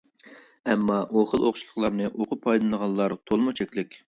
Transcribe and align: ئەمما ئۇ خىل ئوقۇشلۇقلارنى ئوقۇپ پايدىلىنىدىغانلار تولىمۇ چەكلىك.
ئەمما 0.71 0.95
ئۇ 1.09 1.23
خىل 1.33 1.45
ئوقۇشلۇقلارنى 1.49 2.09
ئوقۇپ 2.09 2.43
پايدىلىنىدىغانلار 2.49 3.17
تولىمۇ 3.31 3.59
چەكلىك. 3.63 3.99